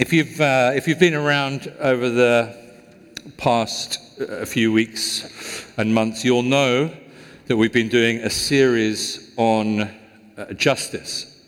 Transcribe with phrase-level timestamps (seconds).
[0.00, 2.56] If you've, uh, if you've been around over the
[3.36, 6.90] past uh, few weeks and months, you'll know
[7.48, 11.44] that we've been doing a series on uh, justice.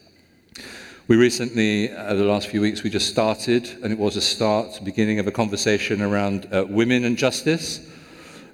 [1.08, 4.80] We recently, over the last few weeks, we just started, and it was a start,
[4.84, 7.80] beginning of a conversation around uh, women and justice.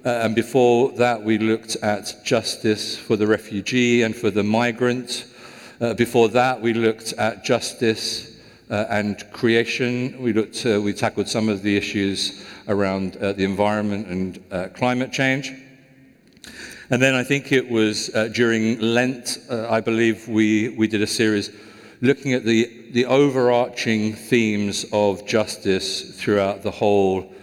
[0.05, 5.25] Uh, and before that, we looked at justice for the refugee and for the migrant.
[5.81, 8.28] Uh, before that, we looked at justice
[8.69, 10.21] uh, and creation.
[10.21, 14.67] We, looked, uh, we tackled some of the issues around uh, the environment and uh,
[14.73, 15.51] climate change.
[16.91, 21.01] And then I think it was uh, during Lent, uh, I believe we, we did
[21.01, 21.51] a series
[22.01, 27.33] looking at the, the overarching themes of justice throughout the whole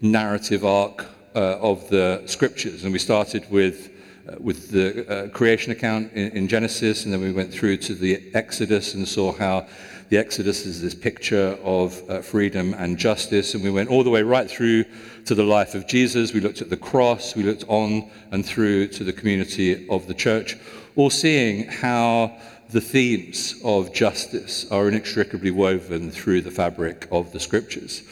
[0.00, 2.84] narrative arc of the scriptures.
[2.84, 3.93] And we started with
[4.38, 8.22] with the uh, creation account in, in, Genesis, and then we went through to the
[8.34, 9.66] Exodus and saw how
[10.08, 13.54] the Exodus is this picture of uh, freedom and justice.
[13.54, 14.84] And we went all the way right through
[15.26, 16.32] to the life of Jesus.
[16.32, 20.14] We looked at the cross, we looked on and through to the community of the
[20.14, 20.56] church,
[20.96, 22.36] all seeing how
[22.70, 28.02] the themes of justice are inextricably woven through the fabric of the scriptures.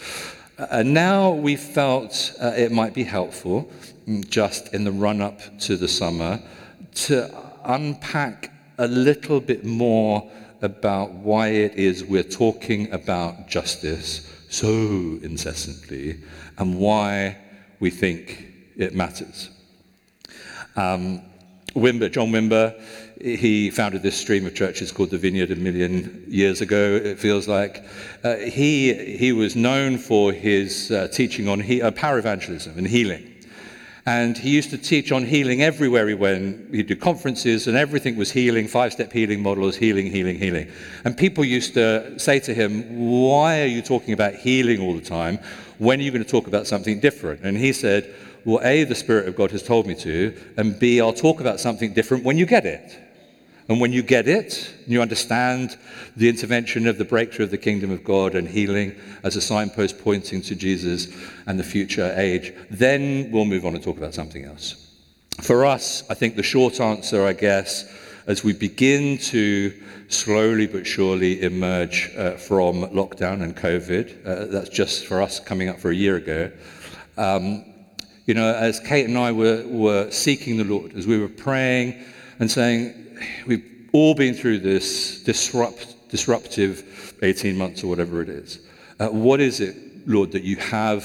[0.59, 3.71] Uh, and now we felt uh, it might be helpful,
[4.29, 6.41] just in the run up to the summer,
[6.95, 7.31] to
[7.65, 14.69] unpack a little bit more about why it is we're talking about justice so
[15.23, 16.21] incessantly
[16.59, 17.37] and why
[17.81, 19.51] we think it matters.
[20.77, 21.23] Um,
[21.75, 22.79] Wimber, John Wimber,
[23.21, 27.49] he founded this stream of churches called the Vineyard a million years ago, it feels
[27.49, 27.85] like.
[28.23, 32.87] Uh, he, he was known for his uh, teaching on he, uh, power evangelism and
[32.87, 33.32] healing.
[34.05, 36.75] And he used to teach on healing everywhere he went.
[36.75, 40.73] He'd do conferences, and everything was healing, five step healing models, healing, healing, healing.
[41.05, 45.01] And people used to say to him, Why are you talking about healing all the
[45.01, 45.39] time?
[45.79, 47.43] When are you going to talk about something different?
[47.43, 48.13] And he said,
[48.45, 51.61] Well, A, the Spirit of God has told me to, and B, I'll talk about
[51.61, 52.99] something different when you get it.
[53.69, 55.77] And when you get it, you understand
[56.17, 60.03] the intervention of the breakthrough of the kingdom of God and healing as a signpost
[60.03, 61.09] pointing to Jesus
[61.47, 64.91] and the future age, then we'll move on and talk about something else.
[65.41, 67.91] For us, I think the short answer, I guess,
[68.27, 69.73] as we begin to
[70.09, 75.69] slowly but surely emerge uh, from lockdown and COVID, uh, that's just for us coming
[75.69, 76.51] up for a year ago.
[77.17, 77.65] Um,
[78.27, 82.05] you know, as Kate and I were, were seeking the Lord, as we were praying
[82.39, 82.95] and saying,
[83.47, 88.61] we've all been through this disrupt, disruptive 18 months or whatever it is.
[88.99, 91.05] Uh, what is it, Lord, that you have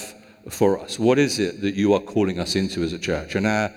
[0.50, 0.98] for us?
[0.98, 3.36] What is it that you are calling us into as a church?
[3.36, 3.74] And our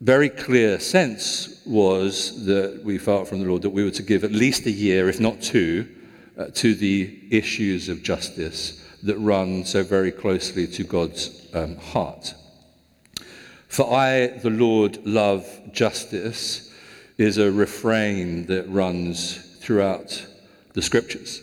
[0.00, 4.24] very clear sense was that we felt from the Lord that we were to give
[4.24, 5.88] at least a year, if not two,
[6.36, 12.34] uh, to the issues of justice that run so very closely to God's um, heart.
[13.68, 16.71] For I, the Lord, love justice
[17.18, 20.26] is a refrain that runs throughout
[20.74, 21.42] the scriptures.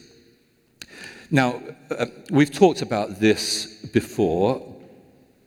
[1.31, 4.75] Now, uh, we've talked about this before,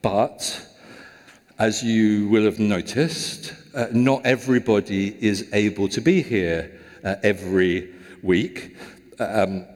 [0.00, 0.66] but
[1.58, 7.92] as you will have noticed, uh, not everybody is able to be here uh, every
[8.22, 8.76] week.
[9.18, 9.66] Um,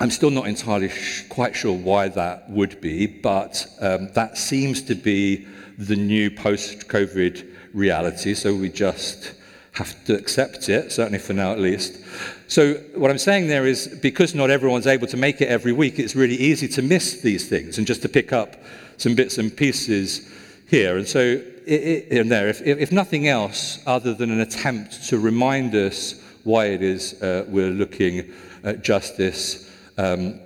[0.00, 4.82] I'm still not entirely sh- quite sure why that would be, but um, that seems
[4.82, 5.46] to be
[5.78, 8.34] the new post COVID reality.
[8.34, 9.34] So we just
[9.74, 11.98] have to accept it, certainly for now at least.
[12.46, 15.98] So, what I'm saying there is because not everyone's able to make it every week,
[15.98, 18.56] it's really easy to miss these things and just to pick up
[18.96, 20.30] some bits and pieces
[20.68, 20.96] here.
[20.96, 25.18] And so, it, it, and there, if, if nothing else other than an attempt to
[25.18, 28.32] remind us why it is uh, we're looking
[28.62, 30.38] at justice um,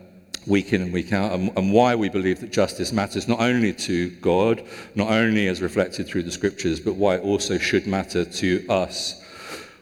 [0.48, 3.72] week in and week out, and, and, why we believe that justice matters not only
[3.72, 4.64] to God,
[4.94, 9.22] not only as reflected through the scriptures, but why it also should matter to us.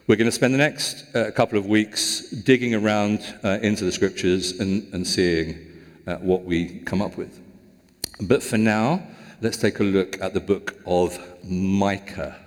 [0.07, 3.91] We're going to spend the next uh, couple of weeks digging around uh, into the
[3.91, 5.57] scriptures and, and seeing
[6.05, 7.41] uh, what we come up with.
[8.21, 9.05] But for now,
[9.41, 12.37] let's take a look at the book of Micah.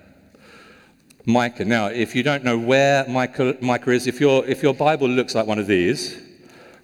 [1.27, 1.65] Micah.
[1.65, 5.35] Now, if you don't know where Micah, Micah is, if your, if your Bible looks
[5.35, 6.19] like one of these,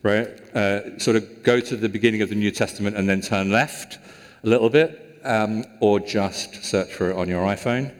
[0.02, 0.28] right?
[0.54, 3.98] Uh, sort of go to the beginning of the New Testament and then turn left
[4.44, 7.92] a little bit, um, or just search for it on your iPhone.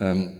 [0.00, 0.38] Um,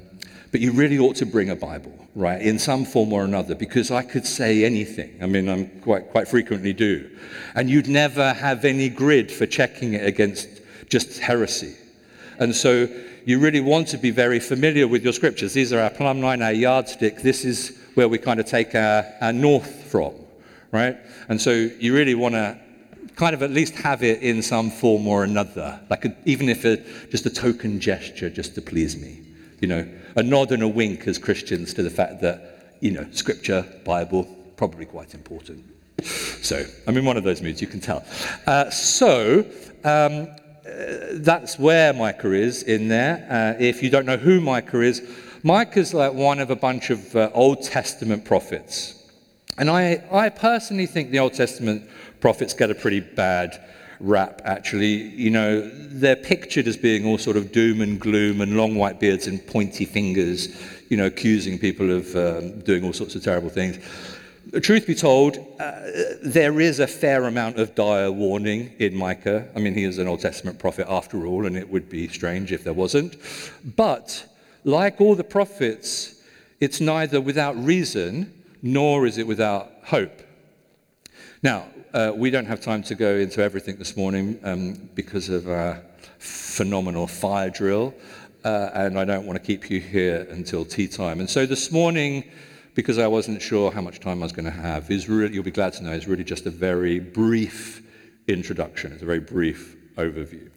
[0.51, 3.91] but you really ought to bring a Bible, right, in some form or another, because
[3.91, 5.19] I could say anything.
[5.23, 7.11] I mean, I'm quite, quite frequently do.
[7.55, 10.49] And you'd never have any grid for checking it against
[10.89, 11.77] just heresy.
[12.39, 12.89] And so
[13.25, 15.55] you really want to be very familiar with your scriptures.
[15.55, 17.23] These are our plumb line, our yardstick.
[17.23, 20.15] This is where we kind of take our, our north from
[20.75, 20.97] right?
[21.29, 22.59] And so you really want to
[23.15, 26.65] kind of at least have it in some form or another, like a, even if
[26.65, 29.21] it, just a token gesture just to please me.
[29.61, 33.07] You know, a nod and a wink as Christians to the fact that, you know,
[33.13, 34.25] scripture, Bible,
[34.57, 35.65] probably quite important.
[36.43, 38.05] So I'm in one of those moods, you can tell.
[38.45, 39.47] Uh, so
[39.85, 43.27] um, uh, that's where Micah is in there.
[43.31, 45.09] Uh, if you don't know who Micah is,
[45.45, 49.04] Micah's like one of a bunch of uh, Old Testament prophets.
[49.57, 51.89] And I, I personally think the Old Testament
[52.21, 53.63] prophets get a pretty bad
[54.01, 54.95] rap, actually.
[54.95, 58.99] You know, they're pictured as being all sort of doom and gloom and long white
[58.99, 60.49] beards and pointy fingers,
[60.89, 63.79] you know, accusing people of um, doing all sorts of terrible things.
[64.61, 65.81] Truth be told, uh,
[66.23, 69.49] there is a fair amount of dire warning in Micah.
[69.57, 72.53] I mean, he is an Old Testament prophet after all, and it would be strange
[72.53, 73.17] if there wasn't.
[73.77, 74.27] But
[74.65, 76.23] like all the prophets,
[76.61, 80.23] it's neither without reason nor is it without hope.
[81.43, 85.47] Now, uh, we don't have time to go into everything this morning um, because of
[85.47, 85.83] our
[86.19, 87.95] phenomenal fire drill,
[88.43, 91.21] uh, and I don't want to keep you here until tea time.
[91.21, 92.25] And so this morning,
[92.75, 95.45] because I wasn't sure how much time I was going to have, is really, you'll
[95.45, 97.83] be glad to know, is really just a very brief
[98.29, 98.93] introduction.
[98.93, 100.49] It's a very brief overview.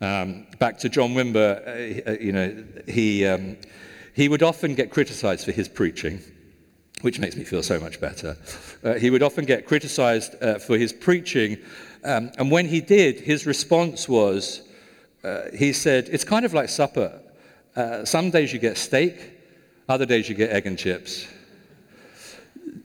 [0.00, 3.56] Um, back to John Wimber, uh, uh, you know, he, um,
[4.14, 6.20] he would often get criticized for his preaching,
[7.02, 8.36] which makes me feel so much better.
[8.82, 11.58] Uh, he would often get criticized uh, for his preaching,
[12.04, 14.62] um, and when he did, his response was,
[15.22, 17.20] uh, he said, It's kind of like supper.
[17.76, 19.14] Uh, some days you get steak,
[19.88, 21.26] other days you get egg and chips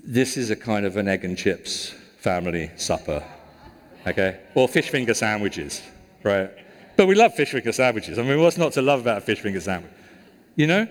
[0.07, 3.23] this is a kind of an egg and chips family supper,
[4.07, 4.39] okay?
[4.55, 5.81] Or fish finger sandwiches,
[6.23, 6.49] right?
[6.95, 8.17] But we love fish finger sandwiches.
[8.17, 9.91] I mean, what's not to love about a fish finger sandwich?
[10.55, 10.87] You know?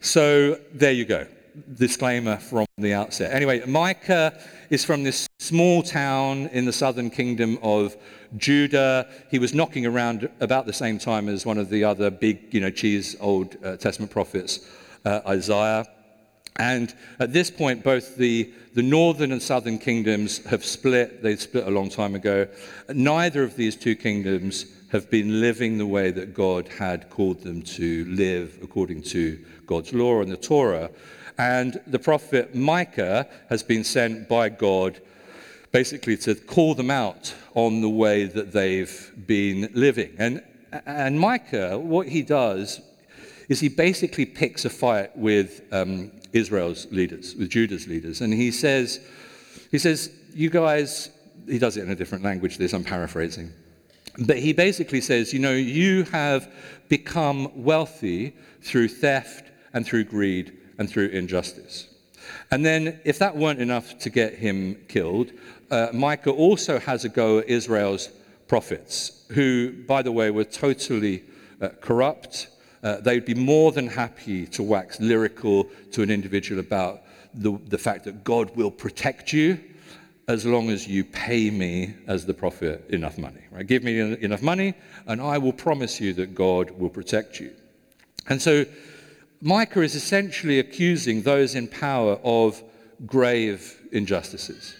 [0.00, 1.26] So there you go.
[1.74, 3.32] Disclaimer from the outset.
[3.32, 4.38] Anyway, Micah
[4.70, 7.96] is from this small town in the southern kingdom of
[8.36, 9.08] Judah.
[9.30, 12.60] He was knocking around about the same time as one of the other big, you
[12.60, 14.68] know, cheese Old uh, Testament prophets,
[15.04, 15.86] uh, Isaiah.
[16.56, 21.22] And at this point, both the, the northern and southern kingdoms have split.
[21.22, 22.48] They split a long time ago.
[22.88, 27.62] Neither of these two kingdoms have been living the way that God had called them
[27.62, 30.90] to live according to God's law and the Torah.
[31.40, 35.00] And the prophet Micah has been sent by God
[35.72, 40.14] basically to call them out on the way that they've been living.
[40.18, 40.42] And,
[40.84, 42.82] and Micah, what he does
[43.48, 48.20] is he basically picks a fight with um, Israel's leaders, with Judah's leaders.
[48.20, 49.00] And he says,
[49.70, 51.08] he says, you guys,
[51.46, 53.50] he does it in a different language, this I'm paraphrasing.
[54.26, 56.52] But he basically says, you know, you have
[56.90, 61.86] become wealthy through theft and through greed and through injustice.
[62.50, 65.30] And then, if that weren't enough to get him killed,
[65.70, 68.08] uh, Micah also has a go at Israel's
[68.48, 71.22] prophets, who, by the way, were totally
[71.60, 72.48] uh, corrupt
[72.82, 77.02] uh, they'd be more than happy to wax lyrical to an individual about
[77.34, 79.60] the, the fact that God will protect you
[80.28, 83.42] as long as you pay me as the prophet enough money.
[83.50, 83.66] Right?
[83.66, 84.74] Give me enough money,
[85.06, 87.52] and I will promise you that God will protect you.
[88.28, 88.64] And so
[89.42, 92.62] Micah is essentially accusing those in power of
[93.06, 94.76] grave injustices.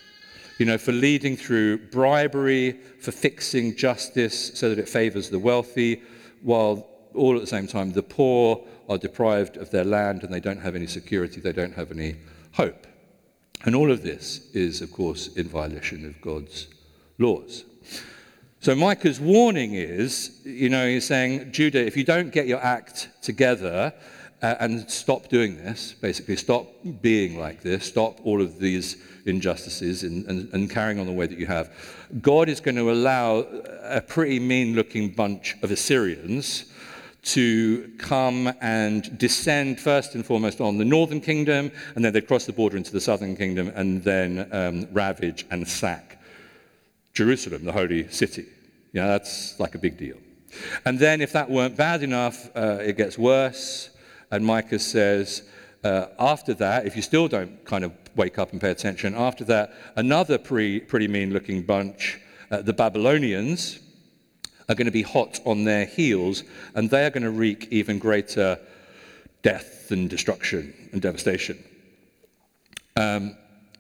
[0.59, 6.03] You know, for leading through bribery, for fixing justice so that it favors the wealthy,
[6.43, 10.41] while all at the same time, the poor are deprived of their land and they
[10.41, 12.17] don't have any security, they don't have any
[12.53, 12.87] hope.
[13.65, 16.69] And all of this is, of course, in violation of God's
[17.19, 17.65] laws.
[18.61, 23.09] So Micah's warning is, you know, he's saying, Judah, if you don't get your act
[23.23, 23.95] together
[24.43, 26.67] uh, and stop doing this, basically stop
[27.03, 31.27] being like this, stop all of these injustices and, and, and carrying on the way
[31.27, 31.71] that you have,
[32.21, 33.41] God is going to allow
[33.83, 36.67] a pretty mean looking bunch of Assyrians
[37.23, 42.47] to come and descend first and foremost on the northern kingdom, and then they'd cross
[42.47, 46.19] the border into the southern kingdom and then um, ravage and sack
[47.13, 48.47] Jerusalem, the holy city.
[48.93, 50.17] Yeah, that's like a big deal.
[50.85, 53.91] And then, if that weren't bad enough, uh, it gets worse.
[54.31, 55.43] And Micah says,
[55.83, 59.45] uh, after that, if you still don't kind of wake up and pay attention, after
[59.45, 62.21] that, another pre, pretty mean looking bunch,
[62.51, 63.81] uh, the Babylonians,
[64.69, 66.45] are going to be hot on their heels,
[66.75, 68.59] and they are going to wreak even greater
[69.43, 71.63] death and destruction and devastation.
[72.97, 73.37] Um,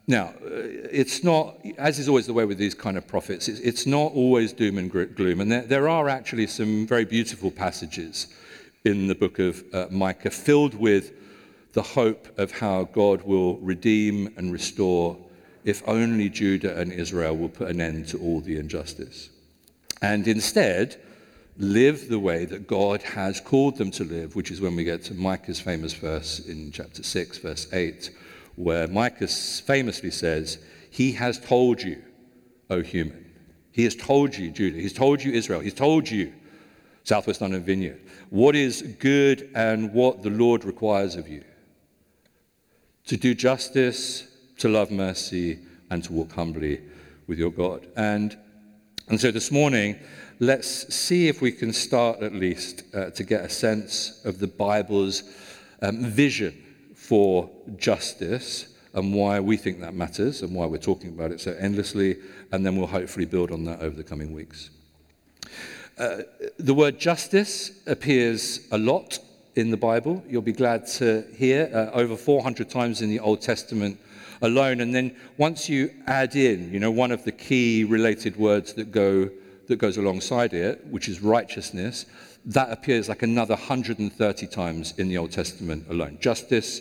[0.08, 0.48] now, uh,
[0.90, 4.12] it's not, as is always the way with these kind of prophets, it's, it's not
[4.12, 5.40] always doom and gloom.
[5.40, 8.26] And there, there, are actually some very beautiful passages
[8.84, 11.12] in the book of uh, Micah filled with
[11.72, 15.16] the hope of how God will redeem and restore
[15.64, 19.28] if only Judah and Israel will put an end to all the injustice.
[20.00, 21.00] And instead,
[21.58, 25.04] live the way that God has called them to live, which is when we get
[25.04, 28.10] to Micah's famous verse in chapter 6, verse 8,
[28.56, 30.58] where Micah famously says,
[30.90, 32.02] He has told you,
[32.70, 33.26] O human.
[33.72, 34.78] He has told you, Judah.
[34.78, 35.60] He's told you, Israel.
[35.60, 36.32] He's told you,
[37.04, 41.44] Southwest London Vineyard, what is good and what the Lord requires of you
[43.06, 44.28] to do justice,
[44.58, 45.58] to love mercy,
[45.90, 46.80] and to walk humbly
[47.26, 47.86] with your God.
[47.96, 48.36] And,
[49.08, 49.98] and so this morning,
[50.38, 54.46] let's see if we can start at least uh, to get a sense of the
[54.46, 55.24] Bible's
[55.82, 56.56] um, vision
[56.94, 61.52] for justice and why we think that matters and why we're talking about it so
[61.58, 62.16] endlessly,
[62.52, 64.70] and then we'll hopefully build on that over the coming weeks.
[66.00, 66.22] Uh,
[66.58, 69.18] the word justice appears a lot
[69.54, 70.24] in the Bible.
[70.26, 74.00] You'll be glad to hear uh, over 400 times in the Old Testament
[74.40, 74.80] alone.
[74.80, 78.90] And then once you add in, you know, one of the key related words that
[78.90, 79.28] go
[79.66, 82.06] that goes alongside it, which is righteousness,
[82.46, 86.16] that appears like another 130 times in the Old Testament alone.
[86.18, 86.80] Justice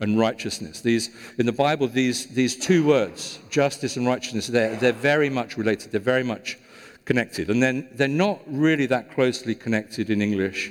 [0.00, 0.82] and righteousness.
[0.82, 5.56] These in the Bible, these these two words, justice and righteousness, they're, they're very much
[5.56, 5.92] related.
[5.92, 6.58] They're very much
[7.04, 7.50] connected.
[7.50, 10.70] And then they're not really that closely connected in English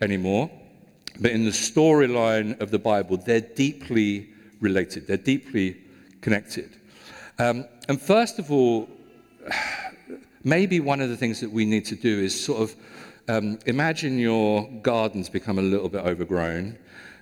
[0.00, 0.50] anymore.
[1.20, 5.76] But in the storyline of the Bible, they're deeply related, they're deeply
[6.20, 6.70] connected.
[7.38, 8.88] Um, and first of all,
[10.44, 12.76] maybe one of the things that we need to do is sort of
[13.28, 16.76] um, imagine your gardens become a little bit overgrown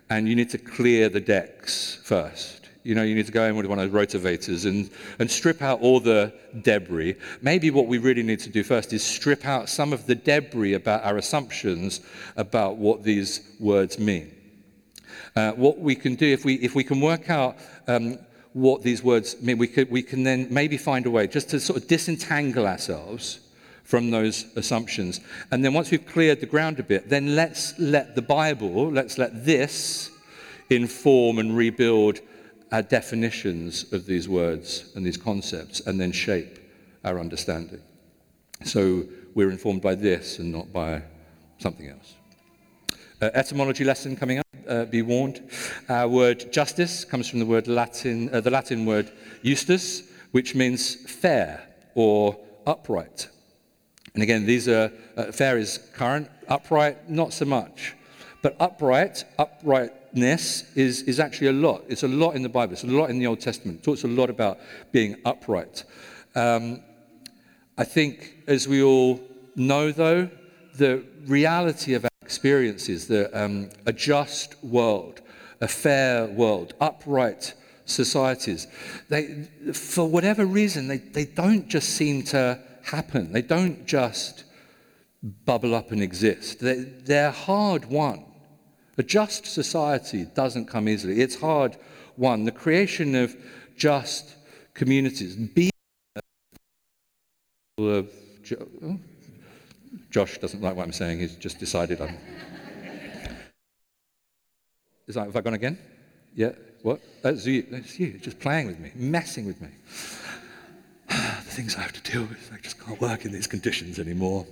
[0.09, 2.60] and you need to clear the decks first.
[2.83, 5.61] You know, you need to go in with one of those rotavators and, and strip
[5.61, 6.33] out all the
[6.63, 7.17] debris.
[7.43, 10.73] Maybe what we really need to do first is strip out some of the debris
[10.75, 12.01] about our assumptions
[12.37, 14.35] about what these words mean.
[15.37, 17.57] Uh, what we can do, if we, if we can work out
[17.87, 18.19] um,
[18.55, 21.61] what these words mean, we, could, we can then maybe find a way just to
[21.61, 23.41] sort of disentangle ourselves
[23.85, 25.21] from those assumptions.
[25.51, 29.19] And then once we've cleared the ground a bit, then let's let the Bible, let's
[29.19, 30.11] let this
[30.71, 32.21] inform and rebuild
[32.73, 36.59] our definitions of these words and these concepts and then shape
[37.05, 37.81] our understanding.
[38.65, 41.03] So we're informed by this and not by
[41.59, 42.15] something else.
[43.21, 45.43] Uh, etymology lesson coming up, uh, be warned.
[45.89, 49.11] Our word justice comes from the word Latin, uh, the Latin word
[49.43, 53.29] justus, which means fair or upright.
[54.15, 57.95] And again, these are, uh, fair is current, upright, not so much.
[58.43, 61.85] But upright, upright, uprightness is, is actually a lot.
[61.89, 62.73] It's a lot in the Bible.
[62.73, 63.79] It's a lot in the Old Testament.
[63.79, 64.59] It talks a lot about
[64.93, 65.85] being upright.
[66.35, 66.83] Um,
[67.79, 69.21] I think, as we all
[69.57, 70.31] know, though,
[70.77, 75.21] the reality of our experience is that um, a just world,
[75.61, 78.67] a fair world, upright societies,
[79.09, 83.33] they, for whatever reason, they, they don't just seem to happen.
[83.33, 84.45] They don't just
[85.23, 86.61] bubble up and exist.
[86.61, 88.30] They, they're hard won.
[89.01, 91.23] A just society doesn't come easily.
[91.23, 91.79] It's hard
[92.19, 92.45] won.
[92.45, 93.35] The creation of
[93.75, 94.35] just
[94.75, 95.71] communities, being
[97.79, 98.11] of
[98.85, 98.99] oh,
[100.11, 101.21] Josh doesn't like what I'm saying.
[101.21, 102.15] He's just decided I'm.
[105.07, 105.79] Is that, have I gone again?
[106.35, 106.51] Yeah.
[106.83, 107.01] What?
[107.23, 107.65] That's you.
[107.71, 108.19] That's you.
[108.19, 109.71] Just playing with me, messing with me.
[111.09, 111.17] the
[111.57, 112.51] things I have to deal with.
[112.53, 114.47] I just can't work in these conditions anymore.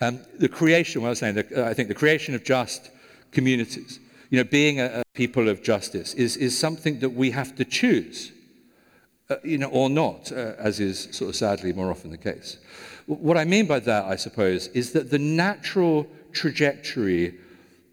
[0.00, 2.90] Um, the creation, what I was saying, the, uh, I think the creation of just
[3.32, 3.98] communities.
[4.30, 7.64] You know, being a, a people of justice is, is something that we have to
[7.64, 8.32] choose,
[9.28, 12.58] uh, you know, or not, uh, as is sort of sadly more often the case.
[13.06, 17.34] What I mean by that, I suppose, is that the natural trajectory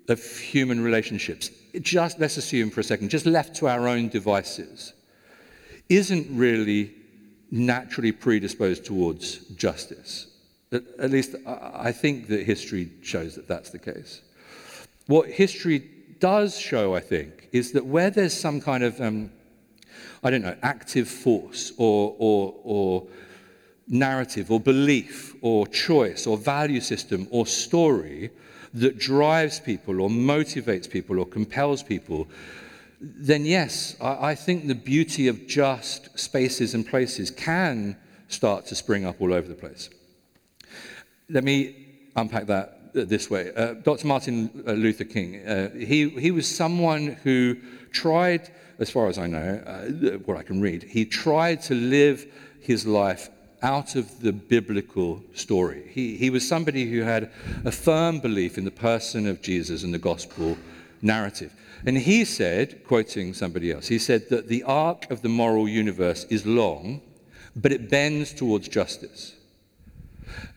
[0.07, 1.49] of human relationships,
[1.81, 4.93] just let's assume for a second, just left to our own devices,
[5.89, 6.93] isn't really
[7.51, 10.27] naturally predisposed towards justice.
[10.71, 14.21] At least I think that history shows that that's the case.
[15.09, 15.89] What history
[16.19, 19.31] does show, I think, is that where there's some kind of, um,
[20.23, 23.07] I don't know, active force or, or, or
[23.87, 28.29] narrative or belief or choice or value system or story
[28.75, 32.27] that drives people or motivates people or compels people,
[33.01, 37.97] then yes, I, I think the beauty of just spaces and places can
[38.27, 39.89] start to spring up all over the place.
[41.31, 43.51] Let me unpack that this way.
[43.53, 44.07] Uh, Dr.
[44.07, 47.57] Martin uh, Luther King, uh, he, he was someone who
[47.91, 52.25] tried, as far as I know, uh, what I can read, he tried to live
[52.61, 53.29] his life
[53.61, 55.89] out of the biblical story.
[55.91, 57.31] He, he was somebody who had
[57.65, 60.57] a firm belief in the person of Jesus and the gospel
[61.01, 61.53] narrative.
[61.85, 66.25] And he said, quoting somebody else, he said that the arc of the moral universe
[66.29, 67.01] is long,
[67.55, 69.35] but it bends towards justice.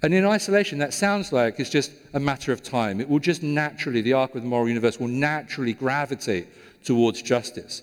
[0.02, 3.00] And in isolation, that sounds like it's just a matter of time.
[3.00, 6.48] It will just naturally, the arc of the moral universe will naturally gravitate
[6.84, 7.82] towards justice.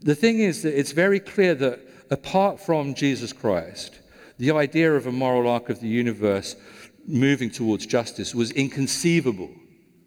[0.00, 3.98] The thing is that it's very clear that apart from Jesus Christ,
[4.38, 6.56] the idea of a moral arc of the universe
[7.06, 9.50] moving towards justice was inconceivable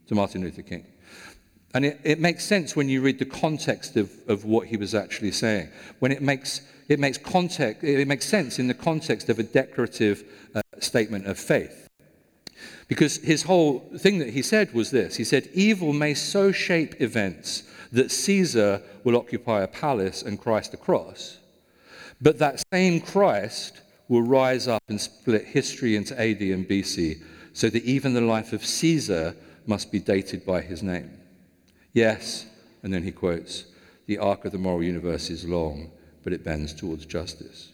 [0.07, 0.85] to Martin Luther King.
[1.73, 4.93] And it, it makes sense when you read the context of, of what he was
[4.93, 5.69] actually saying.
[5.99, 10.25] When it makes, it makes, context, it makes sense in the context of a declarative
[10.53, 11.87] uh, statement of faith.
[12.89, 17.01] Because his whole thing that he said was this he said, Evil may so shape
[17.01, 21.37] events that Caesar will occupy a palace and Christ a cross,
[22.19, 27.21] but that same Christ will rise up and split history into AD and BC,
[27.53, 29.33] so that even the life of Caesar
[29.65, 31.11] must be dated by his name.
[31.93, 32.47] Yes,
[32.83, 33.65] and then he quotes,
[34.07, 35.91] the arc of the moral universe is long,
[36.23, 37.71] but it bends towards justice.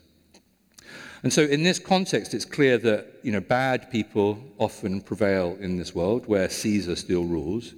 [1.23, 5.77] And so, in this context, it's clear that you know, bad people often prevail in
[5.77, 7.73] this world where Caesar still rules.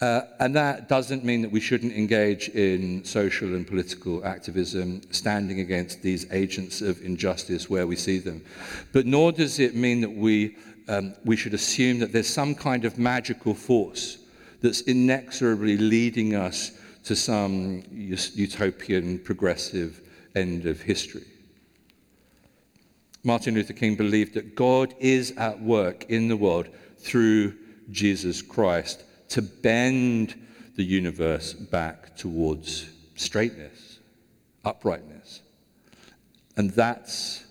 [0.00, 5.58] Uh, and that doesn't mean that we shouldn't engage in social and political activism, standing
[5.58, 8.44] against these agents of injustice where we see them.
[8.92, 12.84] But nor does it mean that we, um, we should assume that there's some kind
[12.84, 14.18] of magical force
[14.60, 16.77] that's inexorably leading us
[17.08, 20.02] to some utopian progressive
[20.36, 21.24] end of history.
[23.24, 27.54] Martin Luther King believed that God is at work in the world through
[27.90, 30.34] Jesus Christ to bend
[30.76, 34.00] the universe back towards straightness,
[34.66, 35.40] uprightness.
[36.58, 37.46] And that's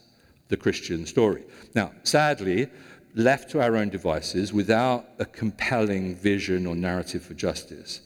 [0.50, 1.44] the Christian story.
[1.74, 2.68] Now, sadly,
[3.16, 8.02] left to our own devices without a compelling vision or narrative for justice,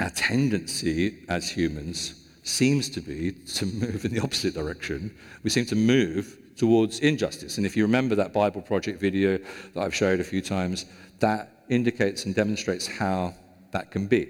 [0.00, 5.14] our tendency as humans seems to be to move in the opposite direction.
[5.42, 7.58] We seem to move towards injustice.
[7.58, 9.38] And if you remember that Bible Project video
[9.74, 10.86] that I've showed a few times,
[11.20, 13.34] that indicates and demonstrates how
[13.72, 14.28] that can be.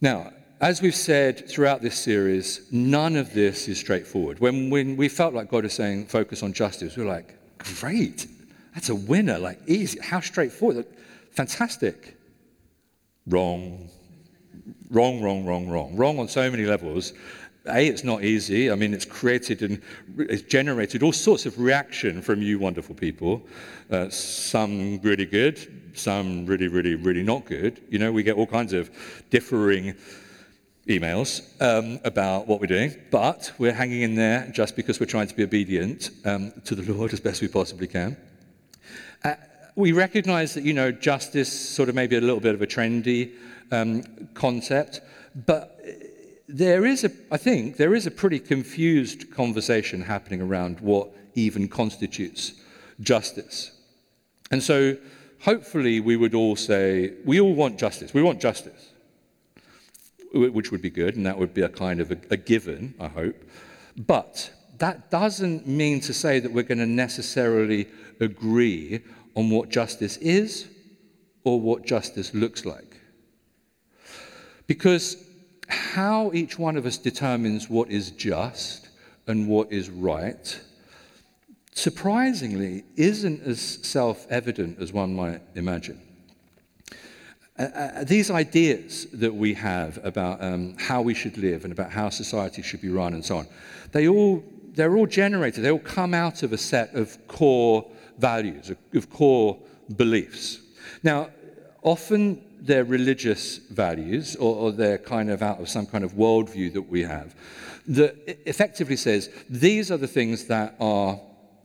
[0.00, 4.40] Now, as we've said throughout this series, none of this is straightforward.
[4.40, 8.26] When, when we felt like God was saying, focus on justice, we were like, great,
[8.74, 10.86] that's a winner, like easy, how straightforward,
[11.32, 12.15] fantastic.
[13.26, 13.88] Wrong,
[14.90, 15.96] wrong, wrong, wrong, wrong.
[15.96, 17.12] Wrong on so many levels.
[17.68, 18.70] A, it's not easy.
[18.70, 19.82] I mean, it's created and
[20.18, 23.42] it's generated all sorts of reaction from you wonderful people.
[23.90, 25.58] Uh, some really good,
[25.94, 27.82] some really, really, really not good.
[27.90, 28.90] You know, we get all kinds of
[29.30, 29.96] differing
[30.86, 35.26] emails um, about what we're doing, but we're hanging in there just because we're trying
[35.26, 38.16] to be obedient um, to the Lord as best we possibly can.
[39.24, 39.34] Uh,
[39.76, 43.32] we recognize that, you know, justice sort of maybe a little bit of a trendy
[43.70, 44.02] um,
[44.34, 45.00] concept,
[45.46, 45.78] but
[46.48, 51.68] there is a, I think, there is a pretty confused conversation happening around what even
[51.68, 52.54] constitutes
[53.00, 53.72] justice.
[54.50, 54.96] And so
[55.40, 58.14] hopefully we would all say, we all want justice.
[58.14, 58.92] We want justice,
[60.32, 63.08] which would be good, and that would be a kind of a, a given, I
[63.08, 63.36] hope.
[63.96, 67.88] But that doesn't mean to say that we're going to necessarily
[68.20, 69.02] agree
[69.36, 70.66] on what justice is
[71.44, 72.96] or what justice looks like.
[74.66, 75.16] Because
[75.68, 78.88] how each one of us determines what is just
[79.26, 80.60] and what is right,
[81.72, 86.00] surprisingly, isn't as self evident as one might imagine.
[87.58, 91.90] Uh, uh, these ideas that we have about um, how we should live and about
[91.90, 93.46] how society should be run and so on,
[93.92, 94.44] they all,
[94.74, 97.84] they're all generated, they all come out of a set of core
[98.18, 99.58] values, of core
[99.96, 100.60] beliefs.
[101.02, 101.30] Now,
[101.82, 106.72] often their religious values, or, or they're kind of out of some kind of worldview
[106.72, 107.34] that we have,
[107.86, 108.16] that
[108.48, 111.20] effectively says these are the things that are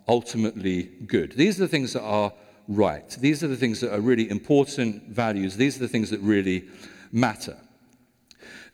[0.08, 1.32] ultimately good.
[1.34, 2.34] These are the things that are
[2.68, 3.10] right.
[3.20, 5.56] These are the things that are really important values.
[5.56, 6.66] These are the things that really
[7.12, 7.58] matter.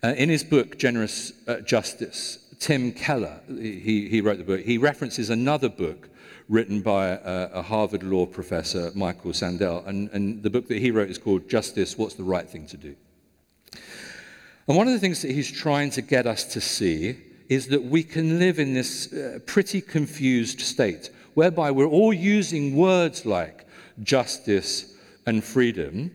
[0.03, 4.77] Uh, in his book, Generous uh, Justice, Tim Keller, he, he wrote the book, he
[4.77, 6.09] references another book
[6.49, 9.83] written by a, a Harvard law professor, Michael Sandel.
[9.85, 12.77] And, and the book that he wrote is called Justice What's the Right Thing to
[12.77, 12.95] Do?
[14.67, 17.17] And one of the things that he's trying to get us to see
[17.49, 22.75] is that we can live in this uh, pretty confused state whereby we're all using
[22.75, 23.65] words like
[24.01, 26.11] justice and freedom,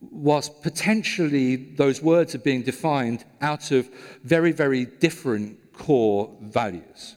[0.00, 3.88] whilst potentially those words are being defined out of
[4.22, 7.16] very, very different core values.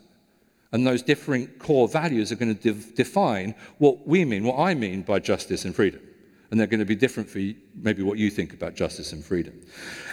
[0.72, 4.74] And those different core values are going to de- define what we mean, what I
[4.74, 6.02] mean by justice and freedom.
[6.50, 7.40] And they're going to be different for
[7.76, 9.62] maybe what you think about justice and freedom.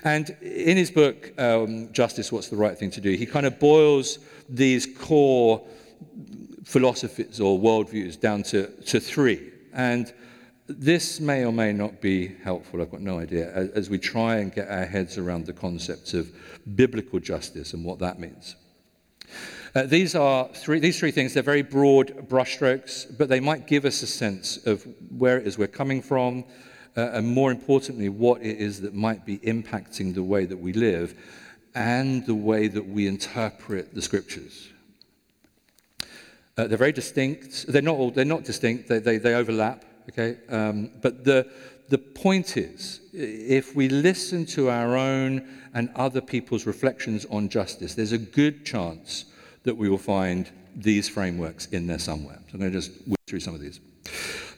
[0.03, 3.59] And in his book, um, Justice What's the Right Thing to Do, he kind of
[3.61, 5.63] boils these core
[6.65, 9.53] philosophies or worldviews down to, to three.
[9.73, 10.13] And
[10.67, 14.37] this may or may not be helpful, I've got no idea, as, as we try
[14.37, 16.33] and get our heads around the concepts of
[16.75, 18.57] biblical justice and what that means.
[19.75, 23.85] Uh, these are three, these three things, they're very broad brushstrokes, but they might give
[23.85, 24.87] us a sense of
[25.19, 26.45] where it is we're coming from,
[26.97, 30.73] uh, and more importantly, what it is that might be impacting the way that we
[30.73, 31.19] live
[31.75, 34.69] and the way that we interpret the scriptures.
[36.57, 37.67] Uh, they're very distinct.
[37.67, 40.37] They're not all, they're not distinct, they, they, they overlap, okay?
[40.51, 41.51] Um, but the,
[41.89, 47.97] the point is, if we listen to our own and other people's reflections on justice,
[47.97, 49.25] there's a good chance
[49.65, 52.39] that we will find these frameworks in there somewhere.
[52.47, 53.81] So I'm going to just whip through some of these.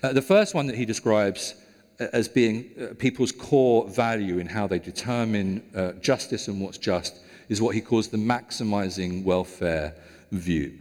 [0.03, 1.55] Uh, the first one that he describes
[1.99, 6.79] uh, as being uh, people's core value in how they determine uh, justice and what's
[6.79, 9.95] just is what he calls the maximizing welfare
[10.33, 10.77] view.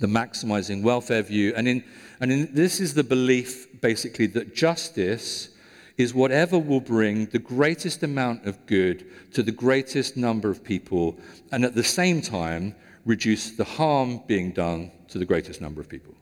[0.00, 1.52] The maximizing welfare view.
[1.56, 1.84] And, in,
[2.20, 5.50] and in, this is the belief, basically, that justice
[5.96, 11.18] is whatever will bring the greatest amount of good to the greatest number of people,
[11.50, 12.74] and at the same time,
[13.08, 16.14] reduce the harm being done to the greatest number of people.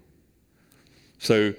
[1.19, 1.53] So,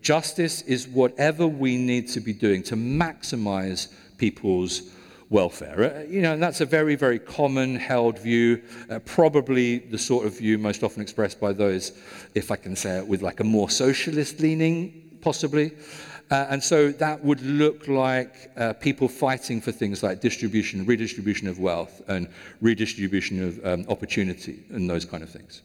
[0.00, 4.82] justice is whatever we need to be doing to maximize people's
[5.28, 5.78] welfare.
[5.82, 10.26] Uh, you know, and that's a very, very common held view, uh, probably the sort
[10.26, 11.92] of view most often expressed by those,
[12.34, 15.72] if I can say it, with like a more socialist leaning, possibly.
[16.30, 21.48] Uh, and so that would look like uh, people fighting for things like distribution, redistribution
[21.48, 22.28] of wealth, and
[22.60, 25.62] redistribution of um, opportunity, and those kind of things.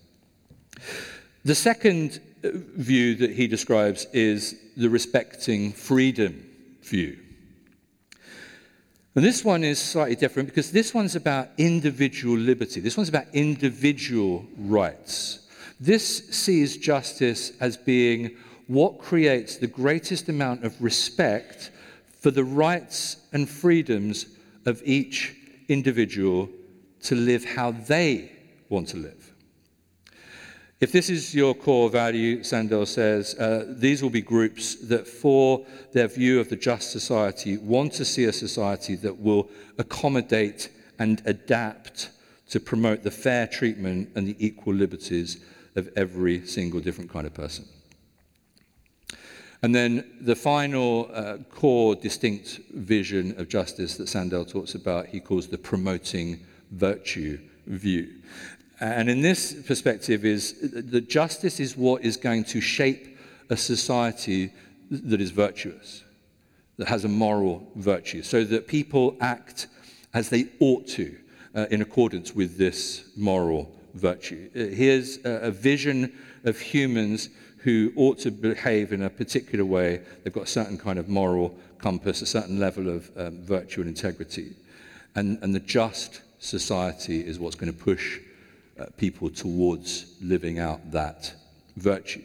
[1.44, 6.50] The second uh, view that he describes is the respecting freedom
[6.82, 7.20] view.
[9.14, 12.82] And this one is slightly different because this one's about individual liberty.
[12.82, 15.48] This one's about individual rights.
[15.80, 18.36] This sees justice as being
[18.68, 21.72] what creates the greatest amount of respect
[22.20, 24.26] for the rights and freedoms
[24.66, 25.36] of each
[25.68, 26.50] individual
[27.04, 28.32] to live how they
[28.70, 29.32] want to live.
[30.82, 35.66] If this is your core value, Sandel says, uh, these will be groups that, for
[35.94, 41.22] their view of the just society, want to see a society that will accommodate and
[41.26, 42.10] adapt
[42.50, 45.44] to promote the fair treatment and the equal liberties
[45.76, 47.66] of every single different kind of person.
[49.66, 55.20] And then the final uh, core distinct vision of justice that Sandel talks about, he
[55.20, 58.14] calls the promoting virtue view.
[58.80, 63.18] And in this perspective is that justice is what is going to shape
[63.50, 64.54] a society
[64.92, 66.04] that is virtuous,
[66.78, 69.66] that has a moral virtue, so that people act
[70.14, 71.18] as they ought to
[71.56, 74.48] uh, in accordance with this moral virtue.
[74.56, 77.30] Uh, here's a, a vision of humans
[77.66, 80.00] who ought to behave in a particular way.
[80.24, 83.90] They've got a certain kind of moral compass, a certain level of um, virtue and
[83.90, 84.54] integrity.
[85.16, 88.20] And, and the just society is what's going to push
[88.80, 91.34] uh, people towards living out that
[91.76, 92.22] virtue.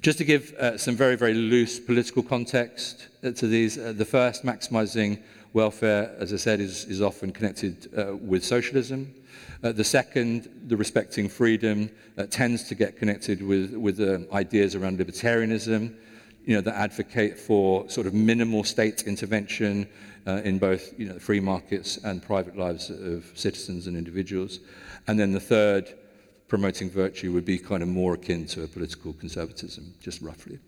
[0.00, 4.06] Just to give uh, some very, very loose political context uh, to these, uh, the
[4.06, 5.20] first, maximizing
[5.52, 9.14] welfare, as I said, is, is often connected uh, with socialism.
[9.62, 14.74] Uh, the second, the respecting freedom, uh, tends to get connected with, with um, ideas
[14.74, 15.94] around libertarianism,
[16.44, 19.88] you know, that advocate for sort of minimal state intervention
[20.26, 24.60] uh, in both you know, the free markets and private lives of citizens and individuals.
[25.06, 25.92] And then the third,
[26.48, 30.58] promoting virtue, would be kind of more akin to a political conservatism, just roughly.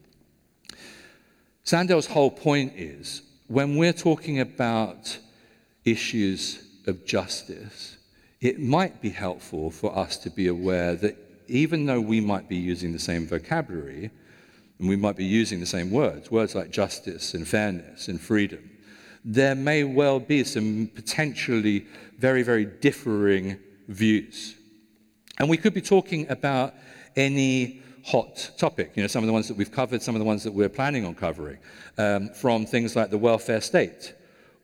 [1.64, 5.18] Sandel's whole point is when we're talking about
[5.84, 7.93] issues of justice,
[8.44, 12.56] it might be helpful for us to be aware that even though we might be
[12.56, 14.10] using the same vocabulary,
[14.78, 18.70] and we might be using the same words, words like justice and fairness and freedom,
[19.24, 21.86] there may well be some potentially
[22.18, 24.56] very, very differing views.
[25.38, 26.74] And we could be talking about
[27.16, 30.26] any hot topic, you know, some of the ones that we've covered, some of the
[30.26, 31.56] ones that we're planning on covering,
[31.96, 34.12] um, from things like the welfare state,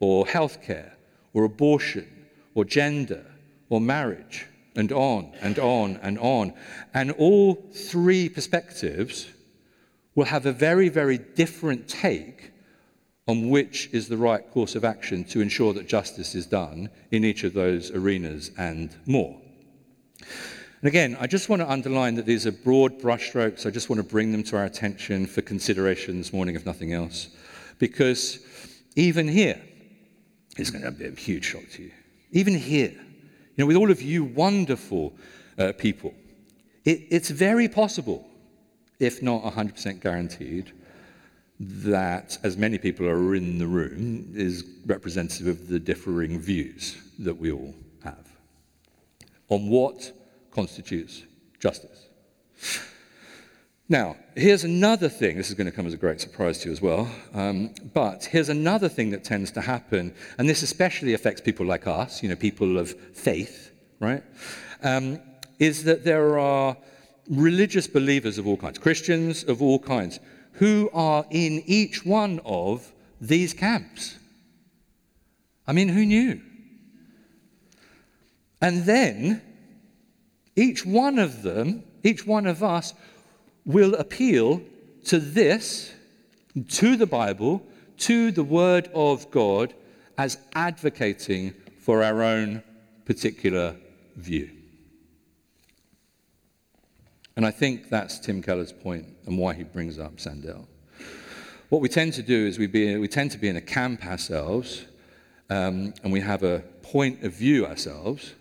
[0.01, 0.90] or healthcare,
[1.33, 2.07] or abortion,
[2.55, 3.25] or gender,
[3.70, 6.52] or marriage, and on and on and on.
[6.92, 9.26] And all three perspectives
[10.14, 12.52] will have a very, very different take
[13.26, 17.24] on which is the right course of action to ensure that justice is done in
[17.24, 19.40] each of those arenas and more.
[20.83, 23.66] And again, I just want to underline that these are broad brushstrokes.
[23.66, 26.92] I just want to bring them to our attention for consideration this morning, if nothing
[26.92, 27.28] else.
[27.78, 28.40] Because
[28.96, 29.61] even here,
[30.56, 31.92] it's going to be a huge shock to you.
[32.33, 32.94] Even here,
[33.57, 35.13] you know, with all of you wonderful
[35.59, 36.15] uh, people,
[36.85, 38.27] it, it's very possible,
[38.99, 40.73] if not 100% guaranteed,
[41.59, 47.35] that as many people are in the room is representative of the differing views that
[47.35, 48.27] we all have
[49.51, 50.13] on what
[50.51, 51.25] constitutes
[51.59, 52.07] justice.
[53.90, 55.37] Now, here's another thing.
[55.37, 57.11] This is going to come as a great surprise to you as well.
[57.35, 61.88] Um, but here's another thing that tends to happen, and this especially affects people like
[61.88, 64.22] us, you know, people of faith, right?
[64.85, 65.18] Um,
[65.59, 66.76] is that there are
[67.29, 70.20] religious believers of all kinds, Christians of all kinds,
[70.53, 74.16] who are in each one of these camps.
[75.66, 76.40] I mean, who knew?
[78.61, 79.42] And then
[80.55, 82.94] each one of them, each one of us,
[83.72, 84.62] will appeal
[85.06, 85.92] to this,
[86.68, 87.62] to the Bible,
[87.98, 89.74] to the Word of God,
[90.18, 92.62] as advocating for our own
[93.04, 93.76] particular
[94.16, 94.50] view.
[97.37, 100.68] And I think that's Tim Keller's point and why he brings up Sandel.
[101.70, 104.04] What we tend to do is we, be, we tend to be in a camp
[104.04, 104.85] ourselves,
[105.48, 108.35] um, and we have a point of view ourselves,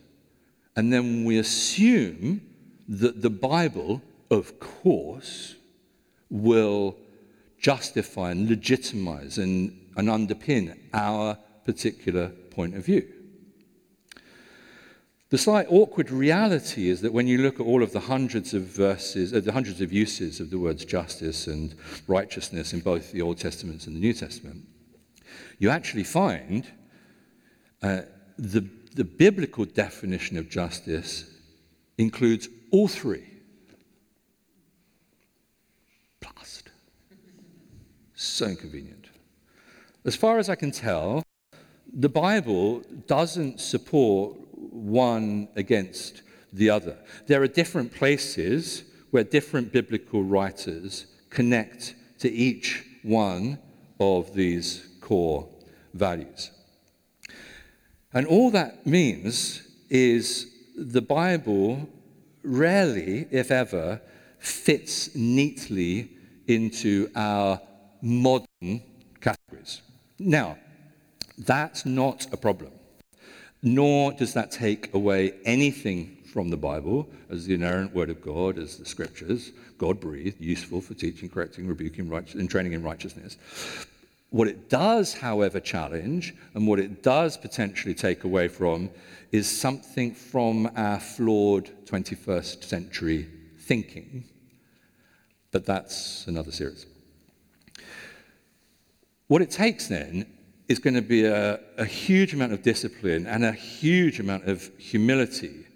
[0.76, 2.42] and then we assume
[2.88, 5.56] that the Bible, of course,
[6.30, 6.96] will
[7.60, 13.08] justify and legitimize and, and underpin our particular point of view.
[15.30, 18.64] The slight awkward reality is that when you look at all of the hundreds of
[18.64, 21.76] verses, uh, the hundreds of uses of the words justice and
[22.08, 24.66] righteousness in both the Old Testament and the New Testament,
[25.60, 26.66] you actually find
[27.84, 28.02] uh,
[28.40, 31.26] the the biblical definition of justice
[31.98, 33.26] includes all three.
[36.20, 36.70] Blast.
[38.16, 39.08] So inconvenient.
[40.06, 41.24] As far as I can tell,
[41.92, 46.22] the Bible doesn't support one against
[46.54, 46.98] the other.
[47.28, 53.60] There are different places where different biblical writers connect to each one
[54.00, 55.48] of these core
[55.94, 56.52] values.
[58.14, 61.88] And all that means is the Bible
[62.44, 64.02] rarely, if ever,
[64.40, 66.12] fits neatly
[66.48, 67.62] into our
[68.02, 68.82] modern
[69.22, 69.82] categories.
[70.18, 70.58] Now,
[71.38, 72.72] that's not a problem,
[73.62, 78.58] nor does that take away anything from the Bible as the inerrant Word of God,
[78.58, 83.38] as the Scriptures, God breathed, useful for teaching, correcting, rebuking, and training in righteousness.
[84.32, 88.92] What it does, however, challenge and what it does potentially take away from
[89.32, 93.28] is something from our flawed 21st century
[93.70, 94.24] thinking.
[95.52, 96.88] But that's another series.
[99.28, 100.26] What it takes then
[100.68, 104.72] is going to be a, a huge amount of discipline and a huge amount of
[104.80, 105.68] humility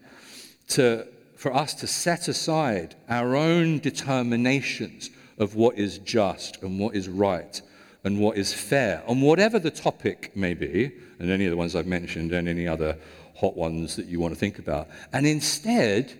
[0.69, 6.95] to, for us to set aside our own determinations of what is just and what
[6.95, 7.61] is right
[8.03, 11.75] and what is fair on whatever the topic may be, and any of the ones
[11.75, 12.97] I've mentioned, and any other
[13.35, 16.19] hot ones that you want to think about, and instead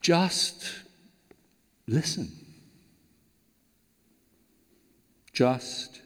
[0.00, 0.70] just
[1.88, 2.30] listen.
[5.32, 6.00] Just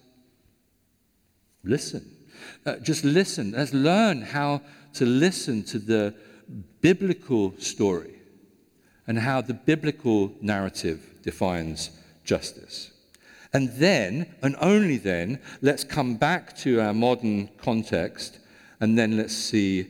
[1.64, 2.16] listen.
[2.64, 3.53] Uh, just listen.
[3.53, 4.62] Let's learn how
[4.95, 6.14] to listen to the
[6.81, 8.14] biblical story
[9.07, 11.90] and how the biblical narrative defines
[12.25, 12.90] justice.
[13.53, 18.38] And then, and only then, let's come back to our modern context
[18.81, 19.88] and then let's see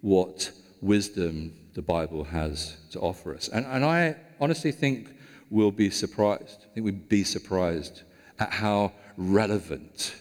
[0.00, 0.50] what
[0.80, 3.48] wisdom the Bible has to offer us.
[3.48, 5.08] And, and I honestly think
[5.52, 6.64] we'll be surprised.
[6.64, 8.02] I think we'd be surprised
[8.38, 10.16] at how relevant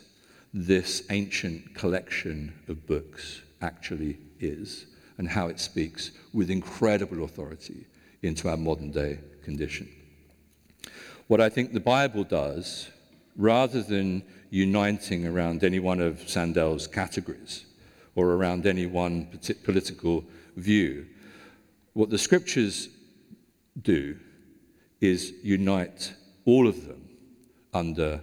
[0.54, 7.88] this ancient collection of books actually is and how it speaks with incredible authority
[8.22, 9.88] into our modern day condition.
[11.28, 12.90] What I think the Bible does,
[13.38, 17.64] rather than uniting around any one of Sandel's categories
[18.16, 20.26] or around any one political
[20.58, 21.06] view,
[21.94, 22.90] what the scriptures
[23.82, 24.18] do
[25.02, 26.14] is unite
[26.46, 27.10] all of them
[27.74, 28.22] under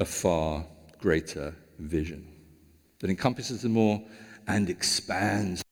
[0.00, 0.66] a far
[0.98, 2.26] greater vision
[2.98, 4.04] that encompasses them all
[4.46, 5.62] and expands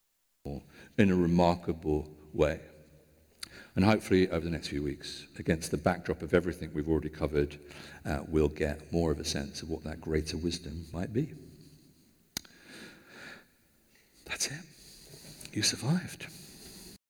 [0.44, 0.62] all
[0.98, 2.60] in a remarkable way.
[3.74, 7.58] And hopefully, over the next few weeks, against the backdrop of everything we've already covered,
[8.06, 11.34] uh, we'll get more of a sense of what that greater wisdom might be.
[14.24, 14.60] That's it.
[15.52, 16.26] You survived.